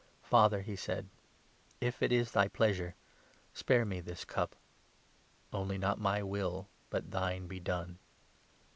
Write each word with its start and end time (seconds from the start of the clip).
"Father," 0.23 0.61
he 0.61 0.75
said," 0.75 1.07
if 1.79 2.01
it 2.01 2.11
is 2.11 2.31
thy 2.31 2.47
pleasure, 2.47 2.95
spare 3.53 3.85
me 3.85 3.99
this 4.01 4.25
cup; 4.25 4.55
42 5.51 5.57
only, 5.61 5.77
not 5.77 5.99
my 5.99 6.23
will 6.23 6.67
but 6.89 7.11
thine 7.11 7.45
be 7.45 7.59
done." 7.59 7.99